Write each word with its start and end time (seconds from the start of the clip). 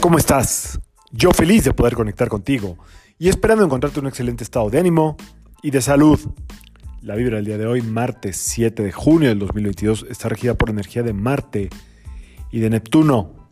¿Cómo 0.00 0.16
estás? 0.16 0.80
Yo 1.12 1.30
feliz 1.30 1.64
de 1.64 1.74
poder 1.74 1.94
conectar 1.94 2.28
contigo 2.28 2.78
y 3.18 3.28
esperando 3.28 3.66
encontrarte 3.66 4.00
un 4.00 4.06
excelente 4.06 4.44
estado 4.44 4.70
de 4.70 4.78
ánimo 4.78 5.18
y 5.62 5.72
de 5.72 5.82
salud. 5.82 6.18
La 7.02 7.16
vibra 7.16 7.36
del 7.36 7.44
día 7.44 7.58
de 7.58 7.66
hoy, 7.66 7.82
martes 7.82 8.38
7 8.38 8.82
de 8.82 8.92
junio 8.92 9.28
del 9.28 9.38
2022, 9.40 10.06
está 10.08 10.30
regida 10.30 10.54
por 10.54 10.70
energía 10.70 11.02
de 11.02 11.12
Marte 11.12 11.68
y 12.50 12.60
de 12.60 12.70
Neptuno. 12.70 13.50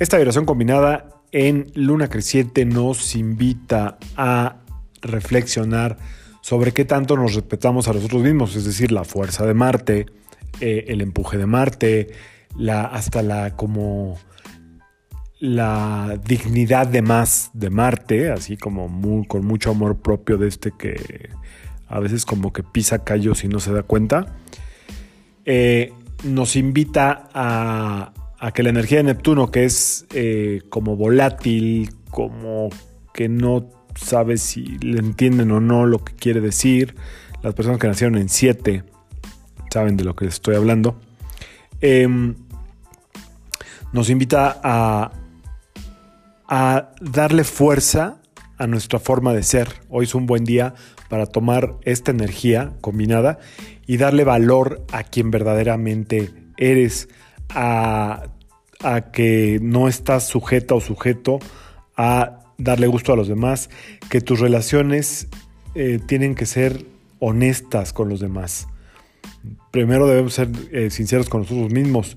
Esta 0.00 0.16
vibración 0.16 0.46
combinada 0.46 1.10
en 1.30 1.70
luna 1.74 2.08
creciente 2.08 2.64
nos 2.64 3.14
invita 3.14 3.98
a 4.16 4.56
reflexionar 5.00 5.96
sobre 6.40 6.72
qué 6.72 6.86
tanto 6.86 7.16
nos 7.16 7.36
respetamos 7.36 7.86
a 7.86 7.92
nosotros 7.92 8.24
mismos, 8.24 8.56
es 8.56 8.64
decir, 8.64 8.90
la 8.90 9.04
fuerza 9.04 9.46
de 9.46 9.54
Marte, 9.54 10.06
eh, 10.60 10.86
el 10.88 11.02
empuje 11.02 11.38
de 11.38 11.46
Marte, 11.46 12.08
hasta 12.68 13.22
la 13.22 13.54
como 13.54 14.18
la 15.40 16.18
dignidad 16.24 16.86
de 16.88 17.02
más 17.02 17.50
de 17.52 17.70
Marte, 17.70 18.30
así 18.30 18.56
como 18.56 18.88
con 19.28 19.44
mucho 19.44 19.70
amor 19.70 19.98
propio 19.98 20.36
de 20.36 20.48
este 20.48 20.72
que 20.72 21.30
a 21.88 22.00
veces 22.00 22.26
como 22.26 22.52
que 22.52 22.62
pisa 22.62 23.04
callos 23.04 23.44
y 23.44 23.48
no 23.48 23.60
se 23.60 23.72
da 23.72 23.82
cuenta, 23.82 24.36
eh, 25.44 25.92
nos 26.24 26.56
invita 26.56 27.28
a, 27.32 28.12
que 28.52 28.62
la 28.62 28.70
energía 28.70 28.98
de 28.98 29.04
Neptuno, 29.04 29.50
que 29.50 29.64
es 29.64 30.06
eh, 30.12 30.62
como 30.68 30.96
volátil, 30.96 31.90
como 32.10 32.68
que 33.14 33.28
no 33.28 33.70
sabes 33.94 34.42
si 34.42 34.62
le 34.78 34.98
entienden 34.98 35.50
o 35.50 35.60
no 35.60 35.86
lo 35.86 36.04
que 36.04 36.14
quiere 36.14 36.40
decir, 36.40 36.94
las 37.42 37.54
personas 37.54 37.80
que 37.80 37.86
nacieron 37.86 38.16
en 38.16 38.28
7 38.28 38.84
saben 39.72 39.96
de 39.96 40.04
lo 40.04 40.14
que 40.14 40.26
estoy 40.26 40.56
hablando, 40.56 41.00
em, 41.80 42.34
nos 43.92 44.10
invita 44.10 44.60
a, 44.62 45.12
a 46.48 46.92
darle 47.00 47.44
fuerza 47.44 48.20
a 48.56 48.66
nuestra 48.66 48.98
forma 48.98 49.34
de 49.34 49.42
ser. 49.42 49.68
Hoy 49.88 50.06
es 50.06 50.14
un 50.14 50.26
buen 50.26 50.44
día 50.44 50.74
para 51.08 51.26
tomar 51.26 51.76
esta 51.82 52.10
energía 52.10 52.72
combinada 52.80 53.38
y 53.86 53.98
darle 53.98 54.24
valor 54.24 54.84
a 54.92 55.04
quien 55.04 55.30
verdaderamente 55.30 56.32
eres, 56.56 57.08
a, 57.50 58.28
que 59.12 59.58
no 59.62 59.88
estás 59.88 60.26
sujeta 60.26 60.74
o 60.74 60.80
sujeto 60.80 61.38
a 61.96 62.40
darle 62.58 62.86
gusto 62.86 63.12
a 63.12 63.16
los 63.16 63.28
demás, 63.28 63.70
que 64.08 64.20
tus 64.20 64.40
relaciones 64.40 65.28
eh, 65.74 66.00
tienen 66.04 66.34
que 66.34 66.46
ser 66.46 66.84
honestas 67.20 67.92
con 67.92 68.08
los 68.08 68.20
demás. 68.20 68.68
Primero 69.70 70.06
debemos 70.06 70.34
ser 70.34 70.48
eh, 70.72 70.90
sinceros 70.90 71.28
con 71.28 71.42
nosotros 71.42 71.70
mismos 71.70 72.16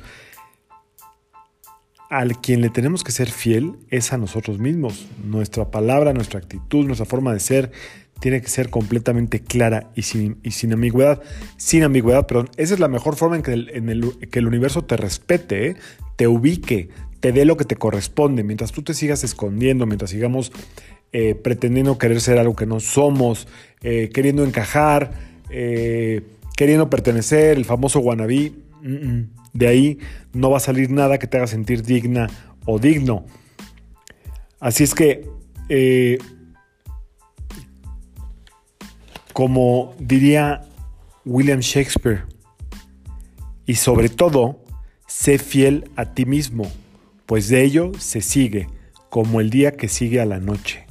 al 2.11 2.41
quien 2.41 2.59
le 2.59 2.69
tenemos 2.69 3.05
que 3.05 3.13
ser 3.13 3.31
fiel 3.31 3.77
es 3.89 4.11
a 4.11 4.17
nosotros 4.17 4.59
mismos. 4.59 5.07
Nuestra 5.23 5.71
palabra, 5.71 6.11
nuestra 6.11 6.39
actitud, 6.39 6.85
nuestra 6.85 7.05
forma 7.05 7.33
de 7.33 7.39
ser 7.39 7.71
tiene 8.19 8.41
que 8.41 8.49
ser 8.49 8.69
completamente 8.69 9.39
clara 9.39 9.91
y 9.95 10.01
sin, 10.01 10.37
sin 10.51 10.73
ambigüedad. 10.73 11.21
Sin 11.55 11.83
ambigüedad, 11.83 12.27
perdón. 12.27 12.49
Esa 12.57 12.73
es 12.73 12.81
la 12.81 12.89
mejor 12.89 13.15
forma 13.15 13.37
en 13.37 13.43
que 13.43 13.53
el, 13.53 14.17
que 14.29 14.39
el 14.39 14.47
universo 14.47 14.83
te 14.83 14.97
respete, 14.97 15.67
¿eh? 15.67 15.75
te 16.17 16.27
ubique, 16.27 16.89
te 17.21 17.31
dé 17.31 17.45
lo 17.45 17.55
que 17.55 17.63
te 17.63 17.77
corresponde. 17.77 18.43
Mientras 18.43 18.73
tú 18.73 18.81
te 18.81 18.93
sigas 18.93 19.23
escondiendo, 19.23 19.85
mientras 19.85 20.11
sigamos 20.11 20.51
eh, 21.13 21.33
pretendiendo 21.33 21.97
querer 21.97 22.19
ser 22.19 22.39
algo 22.39 22.57
que 22.57 22.65
no 22.65 22.81
somos, 22.81 23.47
eh, 23.83 24.09
queriendo 24.13 24.43
encajar, 24.43 25.13
queriendo 26.57 26.89
pertenecer, 26.89 27.57
el 27.57 27.63
famoso 27.63 28.01
wannabe. 28.01 28.51
De 29.53 29.67
ahí 29.67 29.99
no 30.33 30.49
va 30.49 30.57
a 30.57 30.61
salir 30.61 30.89
nada 30.89 31.17
que 31.17 31.27
te 31.27 31.37
haga 31.37 31.47
sentir 31.47 31.83
digna 31.83 32.29
o 32.65 32.79
digno. 32.79 33.25
Así 34.59 34.83
es 34.83 34.93
que, 34.93 35.27
eh, 35.69 36.17
como 39.33 39.95
diría 39.99 40.61
William 41.25 41.59
Shakespeare, 41.59 42.25
y 43.65 43.75
sobre 43.75 44.09
todo, 44.09 44.59
sé 45.07 45.37
fiel 45.37 45.89
a 45.95 46.13
ti 46.13 46.25
mismo, 46.25 46.71
pues 47.25 47.47
de 47.47 47.63
ello 47.63 47.91
se 47.97 48.21
sigue, 48.21 48.67
como 49.09 49.41
el 49.41 49.49
día 49.49 49.71
que 49.77 49.87
sigue 49.87 50.19
a 50.21 50.25
la 50.25 50.39
noche, 50.39 50.85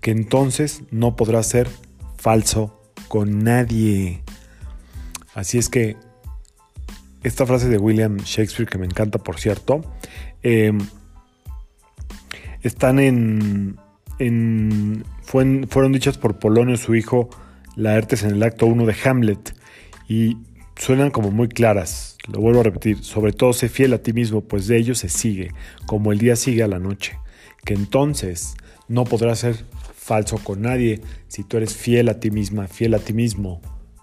que 0.00 0.10
entonces 0.10 0.82
no 0.90 1.16
podrás 1.16 1.46
ser 1.46 1.68
falso 2.16 2.80
con 3.08 3.44
nadie. 3.44 4.22
Así 5.34 5.58
es 5.58 5.68
que 5.68 5.96
esta 7.22 7.46
frase 7.46 7.68
de 7.68 7.78
William 7.78 8.16
Shakespeare, 8.18 8.68
que 8.68 8.78
me 8.78 8.86
encanta, 8.86 9.18
por 9.18 9.38
cierto, 9.38 9.82
em, 10.42 10.78
están 12.62 12.98
en, 12.98 13.76
fueron 15.24 15.92
dichas 15.92 16.18
por 16.18 16.38
Polonio, 16.38 16.76
su 16.76 16.94
hijo, 16.94 17.30
Laertes, 17.76 18.22
en 18.22 18.30
el 18.30 18.42
acto 18.42 18.66
1 18.66 18.86
de 18.86 18.96
Hamlet, 19.04 19.56
y 20.08 20.36
suenan 20.76 21.10
como 21.10 21.30
muy 21.30 21.48
claras. 21.48 22.16
Lo 22.32 22.40
vuelvo 22.40 22.60
a 22.60 22.64
repetir, 22.64 23.02
sobre 23.02 23.32
todo 23.32 23.52
sé 23.52 23.68
fiel 23.68 23.94
a 23.94 23.98
ti 23.98 24.12
mismo, 24.12 24.42
pues 24.42 24.66
de 24.66 24.76
ello 24.76 24.94
se 24.94 25.08
sigue, 25.08 25.52
como 25.86 26.12
el 26.12 26.18
día 26.18 26.36
sigue 26.36 26.62
a 26.62 26.68
la 26.68 26.78
noche, 26.78 27.18
que 27.64 27.74
entonces 27.74 28.54
no 28.88 29.04
podrás 29.04 29.40
ser 29.40 29.56
falso 29.94 30.38
con 30.38 30.62
nadie 30.62 31.00
si 31.28 31.44
tú 31.44 31.56
eres 31.56 31.76
fiel 31.76 32.08
a 32.08 32.20
ti 32.20 32.30
misma, 32.30 32.68
fiel 32.68 32.94
a 32.94 32.98
ti 32.98 33.12
mismo. 33.12 33.60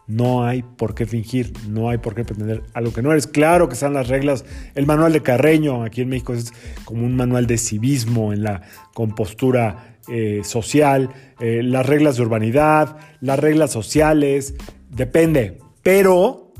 No 0.09 0.43
hay 0.43 0.63
por 0.63 0.95
qué 0.95 1.05
fingir, 1.05 1.53
no 1.67 1.87
hay 1.87 1.99
por 1.99 2.15
qué 2.15 2.25
pretender 2.25 2.63
algo 2.73 2.91
que 2.91 3.03
no 3.03 3.11
eres. 3.11 3.27
Claro 3.27 3.67
que 3.67 3.75
están 3.75 3.93
las 3.93 4.07
reglas. 4.07 4.43
El 4.73 4.87
manual 4.87 5.13
de 5.13 5.21
Carreño 5.21 5.83
aquí 5.83 6.01
en 6.01 6.09
México 6.09 6.33
es 6.33 6.51
como 6.83 7.05
un 7.05 7.15
manual 7.15 7.45
de 7.45 7.59
civismo 7.59 8.33
en 8.33 8.41
la 8.41 8.63
compostura 8.95 9.99
eh, 10.07 10.41
social, 10.43 11.11
eh, 11.39 11.61
las 11.63 11.85
reglas 11.85 12.17
de 12.17 12.23
urbanidad, 12.23 12.97
las 13.21 13.37
reglas 13.37 13.71
sociales, 13.71 14.55
depende. 14.89 15.59
Pero, 15.83 16.53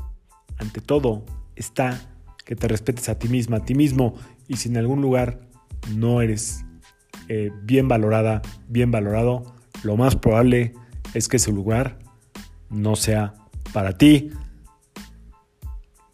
ante 0.56 0.80
todo, 0.80 1.24
está 1.56 2.00
que 2.44 2.54
te 2.54 2.68
respetes 2.68 3.08
a 3.08 3.18
ti 3.18 3.28
misma, 3.28 3.56
a 3.56 3.64
ti 3.64 3.74
mismo. 3.74 4.14
Y 4.46 4.58
si 4.58 4.68
en 4.68 4.76
algún 4.76 5.02
lugar 5.02 5.40
no 5.96 6.22
eres 6.22 6.64
eh, 7.26 7.50
bien 7.64 7.88
valorada, 7.88 8.42
bien 8.68 8.92
valorado, 8.92 9.56
lo 9.82 9.96
más 9.96 10.14
probable 10.14 10.72
es 11.14 11.26
que 11.26 11.38
ese 11.38 11.50
lugar 11.50 11.98
no 12.68 12.94
sea 12.94 13.34
para 13.72 13.96
ti. 13.96 14.30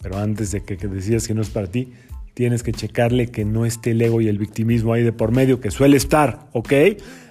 Pero 0.02 0.18
antes 0.18 0.52
de 0.52 0.62
que, 0.62 0.76
decidas 0.76 1.26
que 1.26 1.34
no 1.34 1.42
es 1.42 1.50
para 1.50 1.66
ti, 1.66 1.92
tienes 2.34 2.62
que 2.62 2.72
checarle 2.72 3.28
que 3.28 3.44
no 3.44 3.66
esté 3.66 3.92
el 3.92 4.02
ego 4.02 4.20
y 4.20 4.28
el 4.28 4.38
victimismo 4.38 4.92
ahí 4.92 5.02
de 5.02 5.12
por 5.12 5.32
medio, 5.32 5.60
que 5.60 5.70
suele 5.70 5.96
estar, 5.96 6.48
¿ok? 6.52 6.72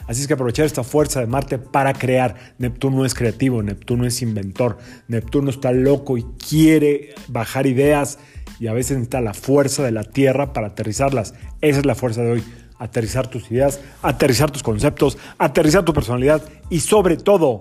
Así 0.07 0.21
es 0.21 0.27
que 0.27 0.33
aprovechar 0.33 0.65
esta 0.65 0.83
fuerza 0.83 1.19
de 1.19 1.25
Marte 1.25 1.57
para 1.57 1.93
crear. 1.93 2.35
Neptuno 2.57 3.05
es 3.05 3.13
creativo, 3.13 3.63
Neptuno 3.63 4.05
es 4.05 4.21
inventor, 4.21 4.77
Neptuno 5.07 5.49
está 5.49 5.71
loco 5.71 6.17
y 6.17 6.23
quiere 6.47 7.15
bajar 7.27 7.65
ideas 7.65 8.19
y 8.59 8.67
a 8.67 8.73
veces 8.73 8.97
necesita 8.97 9.21
la 9.21 9.33
fuerza 9.33 9.83
de 9.83 9.91
la 9.91 10.03
Tierra 10.03 10.53
para 10.53 10.67
aterrizarlas. 10.67 11.33
Esa 11.61 11.79
es 11.79 11.85
la 11.85 11.95
fuerza 11.95 12.21
de 12.21 12.31
hoy. 12.33 12.43
Aterrizar 12.77 13.27
tus 13.27 13.49
ideas, 13.51 13.79
aterrizar 14.01 14.51
tus 14.51 14.61
conceptos, 14.61 15.17
aterrizar 15.37 15.85
tu 15.85 15.93
personalidad 15.93 16.43
y 16.69 16.81
sobre 16.81 17.15
todo 17.15 17.57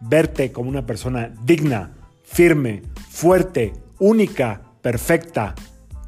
verte 0.00 0.52
como 0.52 0.68
una 0.68 0.86
persona 0.86 1.30
digna, 1.44 1.92
firme, 2.22 2.82
fuerte, 3.08 3.72
única, 3.98 4.60
perfecta 4.82 5.54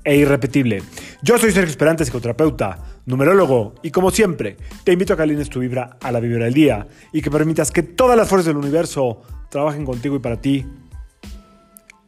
e 0.05 0.17
irrepetible. 0.17 0.83
Yo 1.23 1.39
soy 1.39 1.53
Sergio 1.53 1.71
Esperante, 1.71 2.05
psicoterapeuta, 2.05 2.79
numerólogo, 3.07 3.75
y 3.83 3.91
como 3.91 4.11
siempre, 4.11 4.57
te 4.85 4.93
invito 4.93 5.13
a 5.13 5.17
que 5.17 5.23
alines 5.23 5.49
tu 5.49 5.61
vibra 5.61 5.99
a 6.01 6.13
la 6.13 6.21
vibra 6.21 6.45
del 6.45 6.55
día 6.55 6.87
y 7.13 7.23
que 7.23 7.31
permitas 7.31 7.71
que 7.71 7.83
todas 7.83 8.17
las 8.17 8.29
fuerzas 8.29 8.47
del 8.47 8.57
universo 8.57 9.23
trabajen 9.51 9.85
contigo 9.85 10.17
y 10.17 10.21
para 10.21 10.41
ti. 10.41 10.67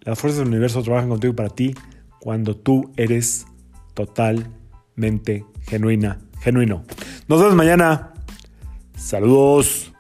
Las 0.00 0.19
fuerzas 0.19 0.40
del 0.40 0.48
universo 0.48 0.82
trabajan 0.82 1.08
contigo 1.08 1.32
y 1.32 1.37
para 1.37 1.48
ti 1.48 1.75
cuando 2.20 2.56
tú 2.56 2.92
eres 2.96 3.46
totalmente 3.94 5.44
genuina, 5.62 6.19
genuino. 6.40 6.84
Nos 7.28 7.40
vemos 7.40 7.54
mañana. 7.54 8.12
Saludos. 8.96 9.94